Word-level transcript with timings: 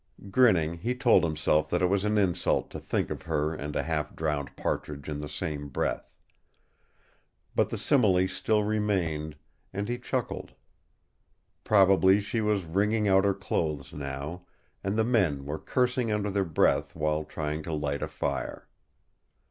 Grinning, 0.31 0.79
he 0.79 0.95
told 0.95 1.23
himself 1.23 1.69
that 1.69 1.83
it 1.83 1.85
was 1.85 2.03
an 2.05 2.17
insult 2.17 2.71
to 2.71 2.79
think 2.79 3.11
of 3.11 3.21
her 3.21 3.53
and 3.53 3.75
a 3.75 3.83
half 3.83 4.15
drowned 4.15 4.55
partridge 4.55 5.07
in 5.07 5.19
the 5.19 5.29
same 5.29 5.67
breath. 5.69 6.11
But 7.53 7.69
the 7.69 7.77
simile 7.77 8.27
still 8.27 8.63
remained, 8.63 9.35
and 9.71 9.87
he 9.87 9.99
chuckled. 9.99 10.53
Probably 11.63 12.19
she 12.19 12.41
was 12.41 12.65
wringing 12.65 13.07
out 13.07 13.25
her 13.25 13.35
clothes 13.35 13.93
now, 13.93 14.47
and 14.83 14.97
the 14.97 15.03
men 15.05 15.45
were 15.45 15.59
cursing 15.59 16.11
under 16.11 16.31
their 16.31 16.45
breath 16.45 16.95
while 16.95 17.23
trying 17.23 17.61
to 17.61 17.71
light 17.71 18.01
a 18.01 18.07
fire. 18.07 18.67